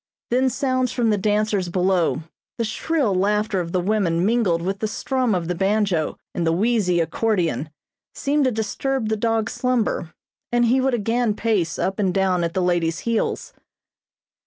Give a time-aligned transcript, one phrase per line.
[0.31, 2.23] Then sounds from the dancers below,
[2.57, 6.51] the shrill laughter of the women mingled with the strum of the banjo and the
[6.51, 7.69] wheezy accordion
[8.15, 10.11] seemed to disturb the dog's slumber,
[10.51, 13.53] and he would again pace up and down at the lady's heels.